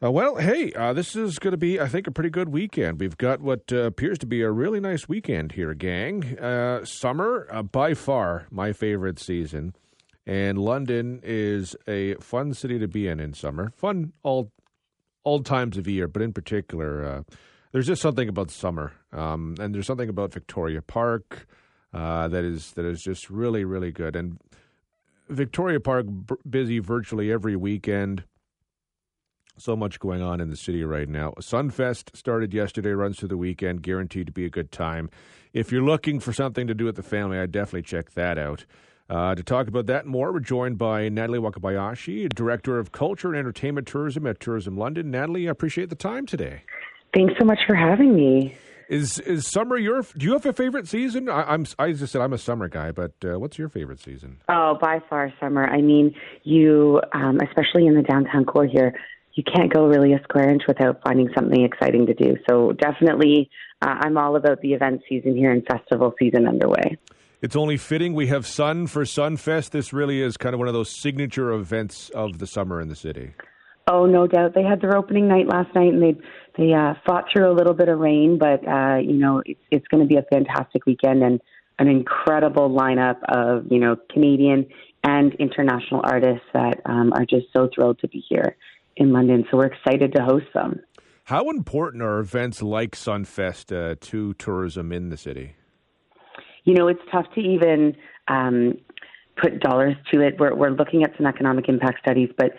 Uh, 0.00 0.12
well, 0.12 0.36
hey, 0.36 0.72
uh, 0.74 0.92
this 0.92 1.16
is 1.16 1.40
going 1.40 1.50
to 1.50 1.56
be, 1.56 1.80
I 1.80 1.88
think, 1.88 2.06
a 2.06 2.12
pretty 2.12 2.30
good 2.30 2.50
weekend. 2.50 3.00
We've 3.00 3.16
got 3.16 3.40
what 3.40 3.72
uh, 3.72 3.78
appears 3.78 4.16
to 4.18 4.26
be 4.26 4.42
a 4.42 4.50
really 4.52 4.78
nice 4.78 5.08
weekend 5.08 5.52
here, 5.52 5.74
gang. 5.74 6.38
Uh, 6.38 6.84
summer, 6.84 7.48
uh, 7.50 7.64
by 7.64 7.94
far, 7.94 8.46
my 8.48 8.72
favorite 8.72 9.18
season. 9.18 9.74
And 10.24 10.56
London 10.56 11.18
is 11.24 11.74
a 11.88 12.14
fun 12.16 12.54
city 12.54 12.78
to 12.78 12.86
be 12.86 13.08
in 13.08 13.18
in 13.18 13.34
summer. 13.34 13.72
Fun 13.74 14.12
all 14.22 14.52
all 15.24 15.42
times 15.42 15.76
of 15.76 15.88
year, 15.88 16.06
but 16.06 16.22
in 16.22 16.32
particular, 16.32 17.04
uh, 17.04 17.22
there's 17.72 17.88
just 17.88 18.00
something 18.00 18.28
about 18.28 18.52
summer, 18.52 18.92
um, 19.12 19.56
and 19.58 19.74
there's 19.74 19.86
something 19.86 20.08
about 20.08 20.32
Victoria 20.32 20.80
Park 20.80 21.48
that 21.92 22.44
is 22.44 22.72
that 22.74 22.84
is 22.84 23.02
just 23.02 23.30
really, 23.30 23.64
really 23.64 23.90
good. 23.90 24.14
And 24.14 24.38
Victoria 25.28 25.80
Park 25.80 26.06
b- 26.06 26.36
busy 26.48 26.78
virtually 26.78 27.32
every 27.32 27.56
weekend 27.56 28.22
so 29.60 29.76
much 29.76 29.98
going 29.98 30.22
on 30.22 30.40
in 30.40 30.50
the 30.50 30.56
city 30.56 30.84
right 30.84 31.08
now. 31.08 31.32
Sunfest 31.40 32.16
started 32.16 32.54
yesterday, 32.54 32.90
runs 32.90 33.18
through 33.18 33.28
the 33.28 33.36
weekend, 33.36 33.82
guaranteed 33.82 34.26
to 34.26 34.32
be 34.32 34.44
a 34.44 34.50
good 34.50 34.72
time. 34.72 35.10
If 35.52 35.72
you're 35.72 35.82
looking 35.82 36.20
for 36.20 36.32
something 36.32 36.66
to 36.66 36.74
do 36.74 36.84
with 36.84 36.96
the 36.96 37.02
family, 37.02 37.38
I'd 37.38 37.52
definitely 37.52 37.82
check 37.82 38.12
that 38.12 38.38
out. 38.38 38.64
Uh, 39.10 39.34
to 39.34 39.42
talk 39.42 39.68
about 39.68 39.86
that 39.86 40.06
more, 40.06 40.32
we're 40.32 40.40
joined 40.40 40.76
by 40.76 41.08
Natalie 41.08 41.38
Wakabayashi, 41.38 42.28
Director 42.34 42.78
of 42.78 42.92
Culture 42.92 43.28
and 43.28 43.38
Entertainment 43.38 43.86
Tourism 43.86 44.26
at 44.26 44.38
Tourism 44.38 44.76
London. 44.76 45.10
Natalie, 45.10 45.48
I 45.48 45.50
appreciate 45.50 45.88
the 45.88 45.96
time 45.96 46.26
today. 46.26 46.62
Thanks 47.14 47.34
so 47.38 47.44
much 47.46 47.60
for 47.66 47.74
having 47.74 48.14
me. 48.14 48.54
Is 48.88 49.18
is 49.20 49.46
summer 49.46 49.76
your? 49.76 50.02
Do 50.02 50.24
you 50.24 50.32
have 50.32 50.46
a 50.46 50.52
favorite 50.52 50.88
season? 50.88 51.28
I, 51.28 51.52
am 51.52 51.66
I 51.78 51.92
just 51.92 52.10
said 52.10 52.22
I'm 52.22 52.32
a 52.32 52.38
summer 52.38 52.68
guy, 52.68 52.90
but 52.90 53.12
uh, 53.22 53.38
what's 53.38 53.58
your 53.58 53.68
favorite 53.68 54.00
season? 54.00 54.38
Oh, 54.48 54.78
by 54.80 55.00
far 55.10 55.32
summer. 55.38 55.66
I 55.66 55.82
mean, 55.82 56.14
you, 56.42 57.02
um, 57.12 57.38
especially 57.42 57.86
in 57.86 57.94
the 57.94 58.02
downtown 58.02 58.46
core 58.46 58.66
here, 58.66 58.94
you 59.38 59.44
can't 59.44 59.72
go 59.72 59.86
really 59.86 60.14
a 60.14 60.22
square 60.24 60.50
inch 60.50 60.62
without 60.66 61.00
finding 61.04 61.30
something 61.32 61.62
exciting 61.64 62.06
to 62.06 62.14
do. 62.14 62.36
So 62.50 62.72
definitely, 62.72 63.48
uh, 63.80 63.94
I'm 64.00 64.18
all 64.18 64.34
about 64.34 64.60
the 64.62 64.72
event 64.72 65.02
season 65.08 65.36
here 65.36 65.52
and 65.52 65.64
festival 65.64 66.12
season 66.18 66.48
underway. 66.48 66.98
It's 67.40 67.54
only 67.54 67.76
fitting 67.76 68.14
we 68.14 68.26
have 68.26 68.44
sun 68.48 68.88
for 68.88 69.04
Sunfest. 69.04 69.70
This 69.70 69.92
really 69.92 70.20
is 70.20 70.36
kind 70.36 70.54
of 70.54 70.58
one 70.58 70.66
of 70.66 70.74
those 70.74 70.90
signature 70.90 71.52
events 71.52 72.10
of 72.10 72.38
the 72.38 72.48
summer 72.48 72.80
in 72.80 72.88
the 72.88 72.96
city. 72.96 73.30
Oh, 73.86 74.06
no 74.06 74.26
doubt. 74.26 74.54
They 74.56 74.64
had 74.64 74.80
their 74.80 74.96
opening 74.96 75.28
night 75.28 75.46
last 75.46 75.72
night, 75.72 75.92
and 75.92 76.02
they 76.02 76.16
they 76.56 76.72
uh, 76.74 76.94
fought 77.06 77.26
through 77.32 77.48
a 77.48 77.54
little 77.54 77.74
bit 77.74 77.88
of 77.88 78.00
rain, 78.00 78.38
but 78.40 78.66
uh, 78.66 78.96
you 78.96 79.12
know 79.12 79.40
it's 79.46 79.60
it's 79.70 79.86
going 79.86 80.02
to 80.02 80.08
be 80.08 80.16
a 80.16 80.24
fantastic 80.32 80.84
weekend 80.84 81.22
and 81.22 81.40
an 81.78 81.86
incredible 81.86 82.68
lineup 82.68 83.18
of 83.28 83.70
you 83.70 83.78
know 83.78 83.94
Canadian 84.12 84.66
and 85.04 85.32
international 85.34 86.00
artists 86.02 86.44
that 86.54 86.80
um, 86.86 87.12
are 87.12 87.24
just 87.24 87.46
so 87.56 87.68
thrilled 87.72 88.00
to 88.00 88.08
be 88.08 88.24
here 88.28 88.56
in 88.98 89.12
London. 89.12 89.44
So 89.50 89.56
we're 89.56 89.66
excited 89.66 90.12
to 90.14 90.22
host 90.22 90.46
them. 90.54 90.80
How 91.24 91.50
important 91.50 92.02
are 92.02 92.18
events 92.18 92.62
like 92.62 92.92
Sunfest 92.92 93.72
uh, 93.72 93.96
to 94.00 94.34
tourism 94.34 94.92
in 94.92 95.10
the 95.10 95.16
city? 95.16 95.54
You 96.64 96.74
know, 96.74 96.88
it's 96.88 97.00
tough 97.12 97.26
to 97.34 97.40
even 97.40 97.96
um, 98.28 98.74
put 99.40 99.60
dollars 99.60 99.94
to 100.12 100.20
it. 100.20 100.36
We're, 100.38 100.54
we're 100.54 100.70
looking 100.70 101.02
at 101.04 101.10
some 101.16 101.26
economic 101.26 101.68
impact 101.68 102.00
studies, 102.00 102.30
but 102.36 102.52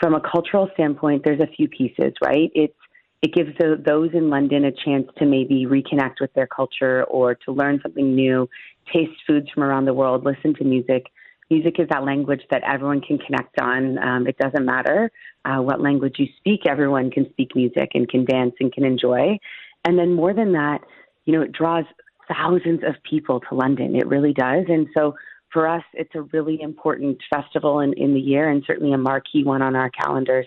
from 0.00 0.14
a 0.14 0.20
cultural 0.20 0.68
standpoint, 0.74 1.22
there's 1.24 1.40
a 1.40 1.46
few 1.46 1.68
pieces, 1.68 2.12
right? 2.24 2.50
It's 2.54 2.74
it 3.22 3.32
gives 3.32 3.50
the, 3.58 3.80
those 3.86 4.10
in 4.14 4.30
London 4.30 4.64
a 4.64 4.72
chance 4.72 5.06
to 5.18 5.26
maybe 5.26 5.64
reconnect 5.64 6.20
with 6.20 6.32
their 6.34 6.48
culture 6.48 7.04
or 7.04 7.36
to 7.36 7.52
learn 7.52 7.78
something 7.80 8.16
new, 8.16 8.48
taste 8.92 9.12
foods 9.28 9.46
from 9.54 9.62
around 9.62 9.84
the 9.84 9.94
world, 9.94 10.24
listen 10.24 10.54
to 10.56 10.64
music 10.64 11.06
music 11.52 11.74
is 11.78 11.88
that 11.90 12.04
language 12.04 12.42
that 12.50 12.62
everyone 12.64 13.00
can 13.00 13.18
connect 13.18 13.60
on. 13.60 13.98
Um, 13.98 14.26
it 14.26 14.36
doesn't 14.38 14.64
matter 14.64 15.10
uh, 15.44 15.58
what 15.58 15.80
language 15.80 16.16
you 16.18 16.26
speak, 16.38 16.60
everyone 16.66 17.10
can 17.10 17.28
speak 17.30 17.54
music 17.54 17.90
and 17.94 18.08
can 18.08 18.24
dance 18.24 18.54
and 18.60 18.72
can 18.72 18.84
enjoy. 18.84 19.38
And 19.84 19.98
then 19.98 20.14
more 20.14 20.32
than 20.32 20.52
that, 20.52 20.78
you 21.24 21.32
know, 21.32 21.42
it 21.42 21.52
draws 21.52 21.84
thousands 22.32 22.80
of 22.84 22.94
people 23.08 23.40
to 23.40 23.54
London. 23.54 23.96
It 23.96 24.06
really 24.06 24.32
does. 24.32 24.64
And 24.68 24.86
so 24.96 25.14
for 25.52 25.68
us, 25.68 25.82
it's 25.92 26.14
a 26.14 26.22
really 26.22 26.60
important 26.60 27.18
festival 27.32 27.80
in, 27.80 27.92
in 27.94 28.14
the 28.14 28.20
year 28.20 28.48
and 28.48 28.62
certainly 28.66 28.92
a 28.92 28.98
marquee 28.98 29.44
one 29.44 29.62
on 29.62 29.76
our 29.76 29.90
calendars. 29.90 30.46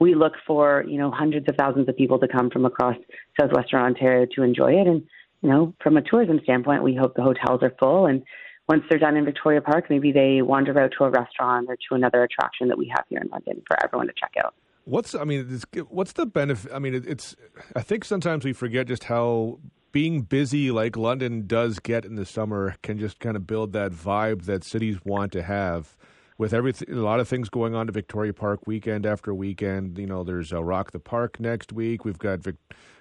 We 0.00 0.14
look 0.14 0.32
for, 0.46 0.84
you 0.88 0.98
know, 0.98 1.10
hundreds 1.10 1.46
of 1.48 1.56
thousands 1.56 1.88
of 1.88 1.96
people 1.96 2.18
to 2.18 2.28
come 2.28 2.50
from 2.50 2.64
across 2.64 2.96
southwestern 3.38 3.80
Ontario 3.80 4.26
to 4.34 4.42
enjoy 4.42 4.72
it. 4.72 4.86
And, 4.86 5.02
you 5.42 5.50
know, 5.50 5.74
from 5.82 5.96
a 5.98 6.02
tourism 6.02 6.40
standpoint, 6.42 6.82
we 6.82 6.96
hope 6.96 7.14
the 7.14 7.22
hotels 7.22 7.60
are 7.62 7.74
full 7.78 8.06
and 8.06 8.22
once 8.70 8.84
they're 8.88 9.00
done 9.00 9.16
in 9.16 9.24
Victoria 9.24 9.60
Park, 9.60 9.90
maybe 9.90 10.12
they 10.12 10.42
wander 10.42 10.78
out 10.78 10.92
to 10.96 11.02
a 11.02 11.10
restaurant 11.10 11.68
or 11.68 11.74
to 11.74 11.96
another 11.96 12.22
attraction 12.22 12.68
that 12.68 12.78
we 12.78 12.86
have 12.94 13.04
here 13.08 13.18
in 13.20 13.28
London 13.28 13.60
for 13.66 13.76
everyone 13.82 14.06
to 14.06 14.12
check 14.16 14.32
out. 14.38 14.54
What's 14.84 15.12
I 15.12 15.24
mean, 15.24 15.60
what's 15.88 16.12
the 16.12 16.24
benefit? 16.24 16.70
I 16.72 16.78
mean, 16.78 16.94
it's 16.94 17.34
I 17.74 17.82
think 17.82 18.04
sometimes 18.04 18.44
we 18.44 18.52
forget 18.52 18.86
just 18.86 19.04
how 19.04 19.58
being 19.90 20.22
busy 20.22 20.70
like 20.70 20.96
London 20.96 21.48
does 21.48 21.80
get 21.80 22.04
in 22.04 22.14
the 22.14 22.24
summer 22.24 22.76
can 22.80 22.96
just 22.96 23.18
kind 23.18 23.36
of 23.36 23.44
build 23.44 23.72
that 23.72 23.90
vibe 23.90 24.44
that 24.44 24.62
cities 24.62 24.98
want 25.04 25.32
to 25.32 25.42
have 25.42 25.96
with 26.40 26.54
everything, 26.54 26.90
a 26.94 27.02
lot 27.02 27.20
of 27.20 27.28
things 27.28 27.50
going 27.50 27.74
on 27.74 27.86
to 27.86 27.92
Victoria 27.92 28.32
Park 28.32 28.66
weekend 28.66 29.04
after 29.04 29.34
weekend. 29.34 29.98
You 29.98 30.06
know, 30.06 30.24
there's 30.24 30.52
a 30.52 30.62
Rock 30.62 30.90
the 30.92 30.98
Park 30.98 31.38
next 31.38 31.70
week. 31.70 32.06
We've 32.06 32.18
got, 32.18 32.40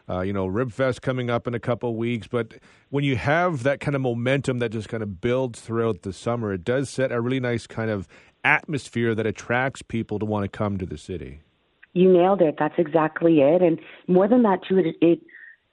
uh, 0.09 0.19
you 0.19 0.33
know, 0.33 0.45
Ribfest 0.45 0.99
coming 0.99 1.29
up 1.29 1.47
in 1.47 1.53
a 1.53 1.59
couple 1.59 1.95
weeks. 1.95 2.27
But 2.27 2.55
when 2.89 3.05
you 3.05 3.15
have 3.15 3.63
that 3.63 3.79
kind 3.79 3.95
of 3.95 4.01
momentum 4.01 4.59
that 4.59 4.73
just 4.73 4.89
kind 4.89 5.01
of 5.01 5.21
builds 5.21 5.61
throughout 5.61 6.01
the 6.01 6.11
summer, 6.11 6.51
it 6.51 6.65
does 6.65 6.89
set 6.89 7.13
a 7.13 7.21
really 7.21 7.39
nice 7.39 7.65
kind 7.65 7.89
of 7.89 8.09
atmosphere 8.43 9.15
that 9.15 9.25
attracts 9.25 9.81
people 9.81 10.19
to 10.19 10.25
want 10.25 10.43
to 10.43 10.49
come 10.49 10.77
to 10.77 10.85
the 10.85 10.97
city. 10.97 11.39
You 11.93 12.11
nailed 12.11 12.41
it. 12.41 12.57
That's 12.59 12.75
exactly 12.77 13.39
it. 13.39 13.61
And 13.61 13.79
more 14.09 14.27
than 14.27 14.43
that, 14.43 14.59
too, 14.67 14.79
it, 14.79 14.95
it 15.01 15.19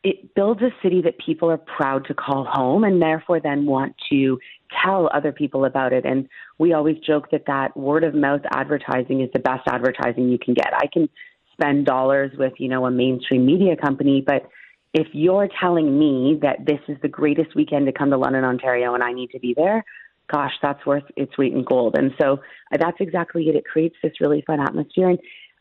it 0.02 0.34
builds 0.34 0.62
a 0.62 0.70
city 0.82 1.02
that 1.02 1.18
people 1.18 1.50
are 1.50 1.58
proud 1.58 2.06
to 2.06 2.14
call 2.14 2.44
home 2.44 2.84
and 2.84 3.02
therefore 3.02 3.40
then 3.40 3.66
want 3.66 3.94
to 4.10 4.38
tell 4.84 5.10
other 5.12 5.32
people 5.32 5.64
about 5.64 5.92
it. 5.92 6.04
And 6.04 6.28
we 6.58 6.72
always 6.72 6.96
joke 6.98 7.30
that 7.32 7.46
that 7.46 7.76
word 7.76 8.04
of 8.04 8.14
mouth 8.14 8.42
advertising 8.52 9.20
is 9.20 9.30
the 9.32 9.40
best 9.40 9.66
advertising 9.66 10.28
you 10.28 10.38
can 10.38 10.54
get. 10.54 10.72
I 10.72 10.86
can 10.92 11.08
spend 11.52 11.86
dollars 11.86 12.32
with, 12.38 12.52
you 12.58 12.68
know, 12.68 12.86
a 12.86 12.90
mainstream 12.90 13.46
media 13.46 13.76
company, 13.76 14.22
but 14.24 14.48
if 14.92 15.08
you're 15.12 15.48
telling 15.60 15.98
me 15.98 16.38
that 16.42 16.64
this 16.64 16.80
is 16.88 16.96
the 17.02 17.08
greatest 17.08 17.54
weekend 17.54 17.86
to 17.86 17.92
come 17.92 18.10
to 18.10 18.16
London, 18.16 18.44
Ontario, 18.44 18.94
and 18.94 19.02
I 19.02 19.12
need 19.12 19.30
to 19.30 19.38
be 19.38 19.54
there, 19.54 19.84
gosh, 20.32 20.52
that's 20.62 20.84
worth 20.86 21.04
its 21.16 21.36
weight 21.36 21.52
in 21.52 21.64
gold. 21.64 21.96
And 21.98 22.12
so 22.20 22.40
uh, 22.72 22.78
that's 22.78 22.96
exactly 23.00 23.48
it. 23.48 23.56
It 23.56 23.64
creates 23.64 23.96
this 24.02 24.12
really 24.20 24.42
fun 24.46 24.60
atmosphere. 24.60 25.10
And 25.10 25.18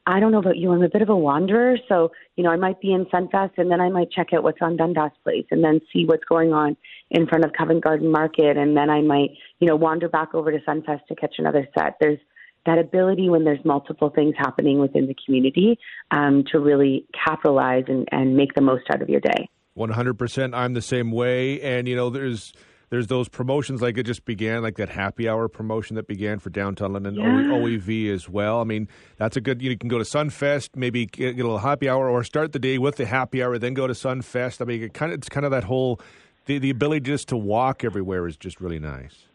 I 0.08 0.20
don't 0.20 0.32
know 0.32 0.40
about 0.40 0.58
you. 0.58 0.72
I'm 0.72 0.84
a 0.84 0.90
bit 0.90 1.02
of 1.02 1.10
a 1.10 1.16
wanderer, 1.16 1.78
so 1.90 2.12
you 2.36 2.44
know 2.44 2.52
I 2.52 2.58
might 2.58 2.80
be 2.80 2.94
in 2.94 3.06
Sunfest, 3.06 3.58
and 3.58 3.72
then 3.72 3.82
I 3.82 3.90
might 3.90 4.12
check 4.12 4.34
out 4.34 4.44
what's 4.44 4.62
on 4.62 4.78
Dundas 4.78 5.12
Place, 5.24 5.46
and 5.52 5.64
then 5.64 5.82
see 5.92 6.06
what's 6.06 6.24
going 6.26 6.54
on 6.54 6.78
in 7.10 7.28
front 7.28 7.44
of 7.44 7.54
Covent 7.54 7.84
Garden 7.84 8.12
Market, 8.12 8.58
and 8.58 8.78
then 8.78 8.90
I 8.90 9.02
might 9.02 9.32
you 9.60 9.68
know 9.68 9.76
wander 9.76 10.08
back 10.08 10.36
over 10.36 10.52
to 10.52 10.60
Sunfest 10.60 11.08
to 11.08 11.16
catch 11.16 11.36
another 11.40 11.68
set. 11.78 11.96
There's 12.00 12.20
that 12.66 12.78
ability 12.78 13.30
when 13.30 13.44
there's 13.44 13.64
multiple 13.64 14.10
things 14.10 14.36
happening 14.38 14.80
within 14.80 15.08
the 15.08 15.16
community 15.26 15.80
um, 16.12 16.44
to 16.52 16.60
really 16.60 17.06
capitalize 17.26 17.84
and, 17.88 18.08
and 18.12 18.36
make 18.36 18.54
the 18.56 18.62
most 18.62 18.84
out 18.92 19.02
of 19.04 19.10
your 19.10 19.20
day. 19.20 19.50
100%. 19.78 20.56
I'm 20.56 20.74
the 20.74 20.82
same 20.82 21.12
way, 21.12 21.62
and 21.62 21.88
you 21.88 21.96
know 21.96 22.10
there's 22.10 22.54
there's 22.96 23.08
those 23.08 23.28
promotions 23.28 23.82
like 23.82 23.98
it 23.98 24.04
just 24.04 24.24
began, 24.24 24.64
like 24.64 24.78
that 24.78 24.88
happy 24.88 25.28
hour 25.28 25.50
promotion 25.50 25.98
that 25.98 26.08
began 26.08 26.40
for 26.40 26.50
downtown 26.50 26.94
London, 26.94 27.16
yeah. 27.16 27.26
OEV 27.26 28.10
as 28.10 28.30
well. 28.30 28.62
I 28.62 28.64
mean, 28.64 28.88
that's 29.18 29.36
a 29.36 29.42
good. 29.42 29.62
You 29.62 29.78
can 29.78 29.90
go 29.90 29.98
to 29.98 30.06
Sunfest, 30.06 30.78
maybe 30.78 31.06
get, 31.06 31.36
get, 31.36 31.42
a 31.42 31.48
little 31.48 31.58
happy 31.58 31.90
hour, 31.90 32.10
or 32.10 32.24
start 32.24 32.54
the 32.54 32.60
day 32.60 32.78
with 32.78 32.96
the 32.96 33.06
happy 33.06 33.44
hour, 33.44 33.60
then 33.60 33.74
go 33.74 33.86
to 33.86 33.94
Sunfest. 33.94 34.62
I 34.62 34.64
mean, 34.64 34.82
it 34.82 34.94
kind 34.94 35.12
of 35.12 35.18
it's 35.18 35.28
kind 35.28 35.46
of 35.46 35.52
that 35.52 35.66
whole 35.66 36.00
the 36.46 36.58
the 36.58 36.70
ability 36.70 37.02
just 37.02 37.28
to 37.30 37.38
walk 37.38 37.84
everywhere 37.84 38.28
is 38.28 38.38
just 38.38 38.62
really 38.62 38.80
nice. 38.80 39.26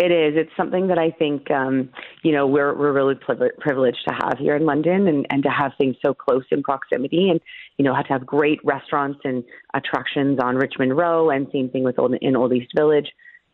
It 0.00 0.12
is. 0.12 0.32
It's 0.34 0.50
something 0.56 0.86
that 0.86 0.98
I 0.98 1.10
think 1.10 1.50
um, 1.50 1.90
you 2.22 2.32
know 2.32 2.46
we're 2.46 2.74
we're 2.74 2.92
really 2.92 3.14
privileged 3.14 3.98
to 4.08 4.14
have 4.14 4.38
here 4.38 4.56
in 4.56 4.64
London, 4.64 5.06
and 5.06 5.26
and 5.28 5.42
to 5.42 5.50
have 5.50 5.72
things 5.76 5.94
so 6.00 6.14
close 6.14 6.44
in 6.50 6.62
proximity, 6.62 7.28
and 7.28 7.38
you 7.76 7.84
know, 7.84 7.94
have 7.94 8.06
to 8.06 8.14
have 8.14 8.24
great 8.24 8.60
restaurants 8.64 9.20
and 9.24 9.44
attractions 9.74 10.38
on 10.42 10.56
Richmond 10.56 10.96
Row, 10.96 11.28
and 11.28 11.48
same 11.52 11.68
thing 11.68 11.84
with 11.84 11.98
old, 11.98 12.14
in 12.14 12.34
Old 12.34 12.54
East 12.54 12.72
Village. 12.74 13.08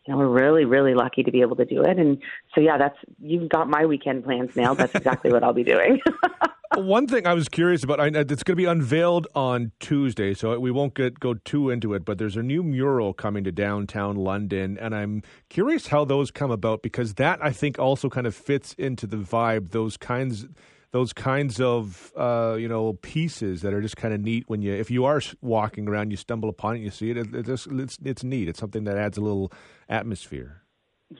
You 0.05 0.13
know, 0.13 0.19
we're 0.19 0.29
really 0.29 0.63
really 0.63 0.93
lucky 0.93 1.21
to 1.21 1.31
be 1.31 1.41
able 1.41 1.57
to 1.57 1.65
do 1.65 1.81
it, 1.81 1.99
and 1.99 2.17
so 2.55 2.61
yeah, 2.61 2.77
that's 2.77 2.97
you've 3.19 3.49
got 3.49 3.69
my 3.69 3.85
weekend 3.85 4.23
plans 4.23 4.55
nailed. 4.55 4.77
That's 4.77 4.95
exactly 4.95 5.33
what 5.33 5.43
I'll 5.43 5.51
be 5.51 5.65
doing. 5.65 5.99
One 6.75 7.07
thing 7.07 7.25
I 7.25 7.33
was 7.33 7.47
curious 7.47 7.83
about, 7.83 7.99
I, 7.99 8.07
it's 8.07 8.43
going 8.43 8.53
to 8.53 8.55
be 8.55 8.65
unveiled 8.65 9.27
on 9.33 9.71
Tuesday, 9.79 10.33
so 10.33 10.59
we 10.59 10.71
won't 10.71 10.95
get 10.95 11.19
go 11.19 11.35
too 11.35 11.69
into 11.69 11.93
it. 11.93 12.03
But 12.03 12.17
there's 12.17 12.35
a 12.35 12.43
new 12.43 12.61
mural 12.61 13.13
coming 13.13 13.43
to 13.45 13.51
downtown 13.51 14.15
London, 14.15 14.77
and 14.77 14.93
I'm 14.93 15.23
curious 15.49 15.87
how 15.87 16.03
those 16.03 16.29
come 16.29 16.51
about 16.51 16.81
because 16.81 17.13
that 17.15 17.43
I 17.43 17.51
think 17.51 17.79
also 17.79 18.09
kind 18.09 18.27
of 18.27 18.35
fits 18.35 18.73
into 18.77 19.07
the 19.07 19.17
vibe. 19.17 19.71
Those 19.71 19.97
kinds, 19.97 20.45
those 20.91 21.13
kinds 21.13 21.61
of 21.61 22.11
uh, 22.17 22.57
you 22.59 22.67
know 22.67 22.93
pieces 23.01 23.61
that 23.61 23.73
are 23.73 23.81
just 23.81 23.97
kind 23.97 24.13
of 24.13 24.19
neat 24.21 24.43
when 24.47 24.61
you 24.61 24.73
if 24.73 24.91
you 24.91 25.05
are 25.05 25.21
walking 25.41 25.87
around, 25.87 26.11
you 26.11 26.17
stumble 26.17 26.49
upon 26.49 26.75
it, 26.75 26.79
you 26.79 26.91
see 26.91 27.11
it. 27.11 27.17
it 27.17 27.47
it's, 27.47 27.67
it's 27.71 27.97
it's 28.03 28.23
neat. 28.23 28.49
It's 28.49 28.59
something 28.59 28.83
that 28.83 28.97
adds 28.97 29.17
a 29.17 29.21
little 29.21 29.51
atmosphere. 29.87 30.63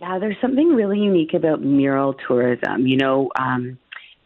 Yeah, 0.01 0.19
there's 0.19 0.35
something 0.41 0.67
really 0.67 0.99
unique 0.99 1.33
about 1.33 1.61
mural 1.61 2.15
tourism. 2.27 2.85
You 2.85 2.97
know. 2.97 3.29
Um, 3.39 3.77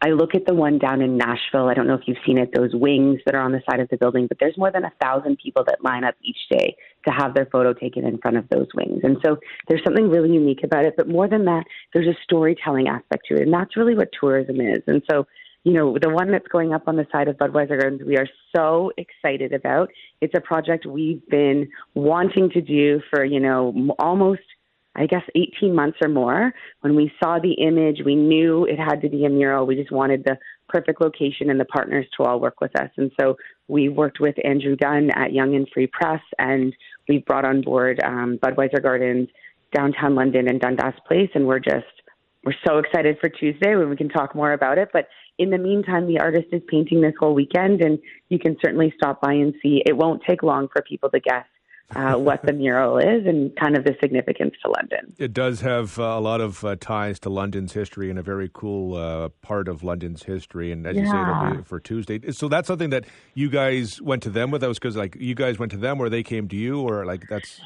I 0.04 0.10
look 0.10 0.34
at 0.34 0.46
the 0.46 0.54
one 0.54 0.78
down 0.78 1.00
in 1.00 1.16
Nashville. 1.16 1.68
I 1.68 1.74
don't 1.74 1.86
know 1.86 1.94
if 1.94 2.02
you've 2.06 2.18
seen 2.26 2.36
it, 2.36 2.50
those 2.52 2.74
wings 2.74 3.20
that 3.24 3.36
are 3.36 3.40
on 3.40 3.52
the 3.52 3.62
side 3.70 3.78
of 3.78 3.88
the 3.88 3.96
building, 3.96 4.26
but 4.26 4.38
there's 4.40 4.58
more 4.58 4.72
than 4.72 4.84
a 4.84 4.92
thousand 5.00 5.38
people 5.38 5.62
that 5.66 5.84
line 5.84 6.02
up 6.02 6.16
each 6.22 6.38
day 6.50 6.76
to 7.06 7.12
have 7.12 7.34
their 7.34 7.46
photo 7.46 7.72
taken 7.72 8.04
in 8.04 8.18
front 8.18 8.36
of 8.36 8.48
those 8.48 8.66
wings. 8.74 9.00
And 9.04 9.18
so 9.24 9.38
there's 9.68 9.84
something 9.84 10.10
really 10.10 10.32
unique 10.32 10.64
about 10.64 10.84
it. 10.84 10.94
But 10.96 11.08
more 11.08 11.28
than 11.28 11.44
that, 11.44 11.64
there's 11.94 12.08
a 12.08 12.18
storytelling 12.24 12.88
aspect 12.88 13.26
to 13.28 13.36
it. 13.36 13.42
And 13.42 13.52
that's 13.52 13.76
really 13.76 13.94
what 13.94 14.08
tourism 14.18 14.60
is. 14.60 14.82
And 14.88 15.02
so 15.08 15.26
you 15.64 15.72
know, 15.72 15.96
the 16.00 16.10
one 16.10 16.32
that's 16.32 16.48
going 16.48 16.72
up 16.72 16.88
on 16.88 16.96
the 16.96 17.06
side 17.12 17.28
of 17.28 17.36
Budweiser 17.36 17.78
Gardens, 17.80 18.02
we 18.04 18.16
are 18.16 18.26
so 18.54 18.90
excited 18.96 19.52
about. 19.52 19.90
It's 20.20 20.34
a 20.36 20.40
project 20.40 20.86
we've 20.86 21.24
been 21.28 21.68
wanting 21.94 22.50
to 22.50 22.60
do 22.60 23.00
for, 23.10 23.24
you 23.24 23.38
know, 23.38 23.94
almost, 24.00 24.40
I 24.94 25.06
guess, 25.06 25.22
18 25.34 25.74
months 25.74 25.98
or 26.02 26.08
more. 26.08 26.52
When 26.80 26.94
we 26.94 27.10
saw 27.22 27.38
the 27.38 27.52
image, 27.52 28.02
we 28.04 28.14
knew 28.14 28.66
it 28.66 28.78
had 28.78 29.00
to 29.02 29.08
be 29.08 29.24
a 29.24 29.30
mural. 29.30 29.66
We 29.66 29.74
just 29.74 29.90
wanted 29.90 30.24
the 30.24 30.38
perfect 30.68 31.00
location 31.00 31.50
and 31.50 31.58
the 31.58 31.64
partners 31.64 32.06
to 32.16 32.24
all 32.24 32.40
work 32.40 32.60
with 32.60 32.78
us. 32.78 32.90
And 32.96 33.10
so 33.18 33.36
we 33.68 33.88
worked 33.88 34.20
with 34.20 34.34
Andrew 34.44 34.76
Dunn 34.76 35.10
at 35.14 35.32
Young 35.32 35.54
and 35.54 35.66
Free 35.72 35.86
Press, 35.86 36.20
and 36.38 36.74
we've 37.08 37.24
brought 37.24 37.46
on 37.46 37.62
board 37.62 38.00
um, 38.04 38.38
Budweiser 38.42 38.82
Gardens, 38.82 39.28
downtown 39.74 40.14
London, 40.14 40.48
and 40.48 40.60
Dundas 40.60 40.94
Place, 41.06 41.30
and 41.34 41.46
we're 41.46 41.58
just 41.58 41.86
we're 42.44 42.54
so 42.66 42.78
excited 42.78 43.18
for 43.20 43.28
Tuesday 43.28 43.76
when 43.76 43.88
we 43.88 43.96
can 43.96 44.08
talk 44.08 44.34
more 44.34 44.52
about 44.52 44.76
it. 44.76 44.88
But 44.92 45.06
in 45.38 45.50
the 45.50 45.58
meantime, 45.58 46.08
the 46.08 46.18
artist 46.18 46.48
is 46.50 46.60
painting 46.66 47.00
this 47.00 47.14
whole 47.18 47.34
weekend, 47.34 47.80
and 47.80 47.98
you 48.30 48.38
can 48.38 48.56
certainly 48.62 48.92
stop 48.96 49.20
by 49.20 49.32
and 49.32 49.54
see. 49.62 49.82
It 49.86 49.96
won't 49.96 50.22
take 50.28 50.42
long 50.42 50.68
for 50.68 50.82
people 50.82 51.08
to 51.10 51.20
guess 51.20 51.46
uh, 51.94 52.14
what 52.16 52.42
the 52.44 52.52
mural 52.52 52.98
is 52.98 53.26
and 53.26 53.54
kind 53.56 53.76
of 53.76 53.84
the 53.84 53.94
significance 54.00 54.54
to 54.64 54.70
London. 54.70 55.14
It 55.18 55.32
does 55.32 55.60
have 55.60 55.98
uh, 55.98 56.02
a 56.02 56.20
lot 56.20 56.40
of 56.40 56.64
uh, 56.64 56.76
ties 56.76 57.18
to 57.20 57.30
London's 57.30 57.72
history 57.72 58.10
and 58.10 58.18
a 58.18 58.22
very 58.22 58.50
cool 58.52 58.96
uh, 58.96 59.28
part 59.40 59.68
of 59.68 59.82
London's 59.82 60.22
history. 60.22 60.72
And 60.72 60.86
as 60.86 60.96
yeah. 60.96 61.02
you 61.02 61.08
say, 61.10 61.20
it'll 61.20 61.56
be 61.56 61.62
for 61.64 61.80
Tuesday. 61.80 62.32
So 62.32 62.48
that's 62.48 62.66
something 62.66 62.90
that 62.90 63.04
you 63.34 63.50
guys 63.50 64.00
went 64.00 64.22
to 64.24 64.30
them 64.30 64.50
with. 64.50 64.60
That 64.60 64.68
was 64.68 64.78
because 64.78 64.96
like 64.96 65.16
you 65.18 65.34
guys 65.34 65.58
went 65.58 65.72
to 65.72 65.78
them, 65.78 66.00
or 66.00 66.08
they 66.08 66.22
came 66.22 66.48
to 66.48 66.56
you, 66.56 66.80
or 66.80 67.04
like 67.04 67.28
that's. 67.28 67.60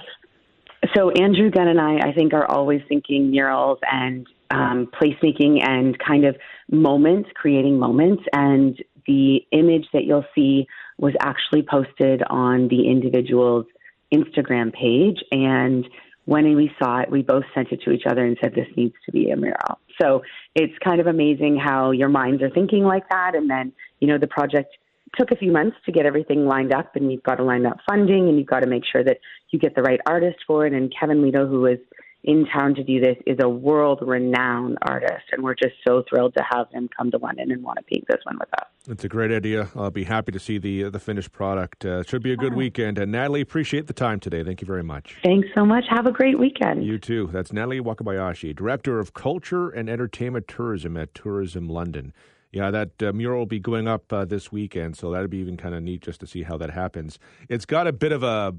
So 0.94 1.10
Andrew 1.10 1.50
Gunn 1.50 1.68
and 1.68 1.80
I, 1.80 2.08
I 2.08 2.12
think, 2.12 2.32
are 2.32 2.46
always 2.46 2.82
thinking 2.88 3.30
murals 3.30 3.78
and 3.90 4.26
um, 4.50 4.88
placemaking 5.00 5.66
and 5.66 5.98
kind 5.98 6.24
of 6.24 6.36
moments, 6.70 7.30
creating 7.34 7.78
moments. 7.78 8.22
And 8.32 8.82
the 9.06 9.38
image 9.52 9.86
that 9.92 10.04
you'll 10.04 10.26
see 10.34 10.66
was 10.98 11.14
actually 11.20 11.62
posted 11.62 12.22
on 12.28 12.68
the 12.68 12.88
individual's 12.88 13.66
Instagram 14.12 14.72
page. 14.72 15.22
And 15.30 15.88
when 16.24 16.56
we 16.56 16.70
saw 16.78 17.00
it, 17.00 17.10
we 17.10 17.22
both 17.22 17.44
sent 17.54 17.72
it 17.72 17.82
to 17.82 17.90
each 17.90 18.04
other 18.08 18.24
and 18.24 18.36
said, 18.40 18.54
This 18.54 18.68
needs 18.76 18.94
to 19.06 19.12
be 19.12 19.30
a 19.30 19.36
mural. 19.36 19.78
So 20.00 20.22
it's 20.54 20.74
kind 20.84 21.00
of 21.00 21.06
amazing 21.06 21.56
how 21.56 21.90
your 21.90 22.08
minds 22.08 22.42
are 22.42 22.50
thinking 22.50 22.84
like 22.84 23.08
that. 23.10 23.34
And 23.34 23.48
then, 23.48 23.72
you 24.00 24.08
know, 24.08 24.18
the 24.18 24.26
project 24.26 24.76
took 25.16 25.30
a 25.30 25.36
few 25.36 25.52
months 25.52 25.76
to 25.86 25.92
get 25.92 26.04
everything 26.04 26.46
lined 26.46 26.74
up, 26.74 26.96
and 26.96 27.10
you've 27.10 27.22
got 27.22 27.36
to 27.36 27.44
line 27.44 27.64
up 27.64 27.78
funding, 27.88 28.28
and 28.28 28.38
you've 28.38 28.48
got 28.48 28.60
to 28.60 28.66
make 28.66 28.82
sure 28.90 29.02
that 29.04 29.18
you 29.50 29.58
get 29.58 29.74
the 29.74 29.82
right 29.82 30.00
artist 30.06 30.38
for 30.46 30.66
it. 30.66 30.72
And 30.72 30.92
Kevin 30.98 31.22
Ledo, 31.22 31.48
who 31.48 31.66
is 31.66 31.78
in 32.26 32.44
town 32.52 32.74
to 32.74 32.84
do 32.84 33.00
this 33.00 33.16
is 33.24 33.38
a 33.40 33.48
world 33.48 34.00
renowned 34.02 34.76
artist, 34.82 35.24
and 35.32 35.42
we're 35.42 35.54
just 35.54 35.74
so 35.86 36.02
thrilled 36.08 36.34
to 36.34 36.44
have 36.52 36.68
him 36.72 36.90
come 36.94 37.10
to 37.12 37.18
London 37.18 37.52
and 37.52 37.62
want 37.62 37.78
to 37.78 37.84
paint 37.84 38.04
this 38.08 38.18
one 38.24 38.36
with 38.38 38.52
us. 38.54 38.68
It's 38.88 39.04
a 39.04 39.08
great 39.08 39.30
idea. 39.30 39.68
I'll 39.74 39.90
be 39.90 40.04
happy 40.04 40.32
to 40.32 40.38
see 40.38 40.58
the 40.58 40.84
uh, 40.84 40.90
the 40.90 41.00
finished 41.00 41.32
product. 41.32 41.84
Uh, 41.84 42.02
should 42.02 42.22
be 42.22 42.32
a 42.32 42.36
good 42.36 42.54
weekend. 42.54 42.98
And 42.98 43.10
Natalie, 43.10 43.40
appreciate 43.40 43.86
the 43.86 43.92
time 43.92 44.20
today. 44.20 44.44
Thank 44.44 44.60
you 44.60 44.66
very 44.66 44.82
much. 44.82 45.16
Thanks 45.24 45.48
so 45.54 45.64
much. 45.64 45.84
Have 45.88 46.06
a 46.06 46.12
great 46.12 46.38
weekend. 46.38 46.84
You 46.84 46.98
too. 46.98 47.30
That's 47.32 47.52
Natalie 47.52 47.80
Wakabayashi, 47.80 48.54
Director 48.54 48.98
of 48.98 49.14
Culture 49.14 49.70
and 49.70 49.88
Entertainment 49.88 50.46
Tourism 50.46 50.96
at 50.96 51.14
Tourism 51.14 51.68
London. 51.68 52.12
Yeah, 52.52 52.70
that 52.70 53.02
uh, 53.02 53.12
mural 53.12 53.40
will 53.40 53.46
be 53.46 53.58
going 53.58 53.86
up 53.86 54.12
uh, 54.12 54.24
this 54.24 54.50
weekend, 54.50 54.96
so 54.96 55.10
that'd 55.10 55.30
be 55.30 55.38
even 55.38 55.56
kind 55.56 55.74
of 55.74 55.82
neat 55.82 56.00
just 56.00 56.20
to 56.20 56.26
see 56.26 56.44
how 56.44 56.56
that 56.58 56.70
happens. 56.70 57.18
It's 57.48 57.66
got 57.66 57.86
a 57.86 57.92
bit 57.92 58.12
of 58.12 58.22
a 58.22 58.54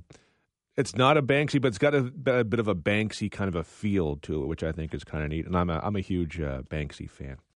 it's 0.78 0.96
not 0.96 1.18
a 1.18 1.24
Banksy, 1.24 1.60
but 1.60 1.70
it's 1.70 1.80
got 1.80 1.96
a, 1.96 2.12
a, 2.28 2.44
bit 2.44 2.60
of 2.60 2.68
a 2.68 2.76
Banksy 2.76 3.32
kind 3.32 3.48
of 3.48 3.56
a 3.56 3.64
feel 3.64 4.18
to 4.18 4.44
it, 4.44 4.46
which 4.46 4.64
I 4.64 4.72
think 4.72 4.94
is 4.94 5.04
kind 5.04 5.24
of 5.24 5.30
neat. 5.30 5.46
And 5.46 5.58
I'm 5.58 5.70
a 5.70 5.80
I'm 5.84 5.96
a 5.96 6.02
huge 6.02 6.40
uh, 6.40 6.62
Banksy 6.62 7.10
fan. 7.10 7.38